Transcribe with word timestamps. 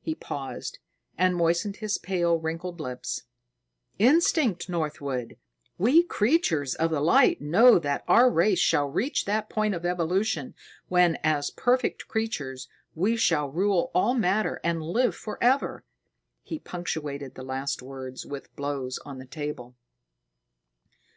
He 0.00 0.14
paused 0.14 0.78
and 1.18 1.34
moistened 1.34 1.78
his 1.78 1.98
pale, 1.98 2.38
wrinkled 2.38 2.78
lips. 2.78 3.24
"Instinct, 3.98 4.68
Northwood. 4.68 5.36
We 5.78 6.04
Creatures 6.04 6.76
of 6.76 6.92
the 6.92 7.00
Light 7.00 7.40
know 7.40 7.80
that 7.80 8.04
our 8.06 8.30
race 8.30 8.60
shall 8.60 8.86
reach 8.88 9.24
that 9.24 9.50
point 9.50 9.74
in 9.74 9.84
evolution 9.84 10.54
when, 10.86 11.16
as 11.24 11.50
perfect 11.50 12.06
creatures, 12.06 12.68
we 12.94 13.16
shall 13.16 13.48
rule 13.50 13.90
all 13.96 14.14
matter 14.14 14.60
and 14.62 14.80
live 14.80 15.16
forever." 15.16 15.82
He 16.44 16.60
punctuated 16.60 17.34
the 17.34 17.42
last 17.42 17.82
words 17.82 18.24
with 18.24 18.54
blows 18.54 19.00
on 19.04 19.18
the 19.18 19.26
table. 19.26 19.74